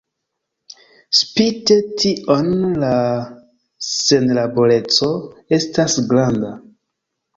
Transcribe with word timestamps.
Spite 1.17 1.75
tion 2.03 2.49
la 2.85 2.91
senlaboreco 3.89 5.11
estas 5.59 5.99
granda. 6.15 6.51